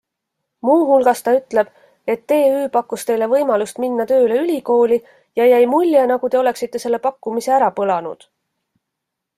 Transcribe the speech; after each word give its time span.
Muu 0.67 0.79
hulgas 0.91 1.19
ta 1.25 1.33
ütleb, 1.39 1.67
et 2.13 2.23
TÜ 2.31 2.39
pakkus 2.77 3.05
teile 3.09 3.27
võimalust 3.35 3.83
minna 3.85 4.09
tööle 4.13 4.41
ülikooli 4.47 4.99
ja 5.41 5.49
jäi 5.53 5.63
mulje, 5.77 6.09
nagu 6.15 6.31
te 6.33 6.43
oleksite 6.43 6.85
selle 6.85 7.03
pakkumise 7.07 7.57
ära 7.61 7.69
põlanud. 7.81 8.29